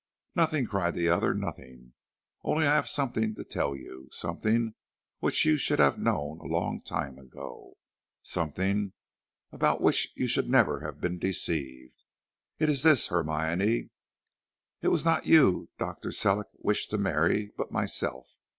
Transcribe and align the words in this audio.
"Nothing," 0.33 0.65
cried 0.65 0.95
the 0.95 1.09
other, 1.09 1.35
"nothing; 1.35 1.93
only 2.43 2.65
I 2.65 2.73
have 2.73 2.89
something 2.89 3.35
to 3.35 3.43
tell 3.43 3.75
you 3.75 4.09
something 4.11 4.73
which 5.19 5.45
you 5.45 5.57
should 5.59 5.77
have 5.77 5.99
known 5.99 6.39
a 6.39 6.45
long 6.45 6.81
time 6.81 7.19
ago 7.19 7.77
something 8.23 8.93
about 9.51 9.79
which 9.79 10.11
you 10.15 10.27
should 10.27 10.49
never 10.49 10.79
have 10.79 10.99
been 10.99 11.19
deceived. 11.19 12.01
It 12.57 12.67
is 12.67 12.81
this, 12.81 13.09
Hermione. 13.09 13.91
It 14.81 14.87
was 14.87 15.05
not 15.05 15.27
you 15.27 15.69
Dr. 15.77 16.11
Sellick 16.11 16.49
wished 16.57 16.89
to 16.89 16.97
marry, 16.97 17.51
but 17.55 17.71
myself." 17.71 18.25